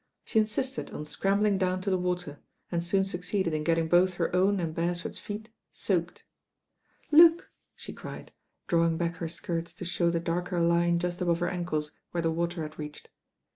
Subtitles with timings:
[0.25, 2.39] She insisted on scrambling down to the water,
[2.71, 6.25] and soon succeeded in getting both her own and Beresford's feet soaked.
[7.11, 8.31] "Look I" she cried,
[8.65, 12.31] drawing back her skirts to show the darker line just above her ankles where the
[12.31, 13.09] water had reached.